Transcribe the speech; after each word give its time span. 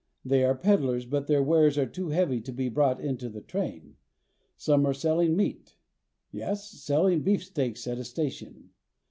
They 0.25 0.43
are 0.43 0.55
peddlers, 0.57 1.05
but 1.05 1.27
their 1.27 1.43
wares 1.43 1.77
are 1.77 1.85
too 1.85 2.09
heavy 2.09 2.41
to 2.41 2.51
be 2.51 2.69
brought 2.69 2.99
into 2.99 3.29
the 3.29 3.39
train. 3.41 3.97
Some 4.57 4.87
are 4.87 4.95
selling 4.95 5.35
meat. 5.37 5.75
Yes, 6.31 6.71
selling 6.71 7.21
beefsteaks 7.21 7.85
at 7.85 7.99
a 7.99 8.03
station 8.03 8.71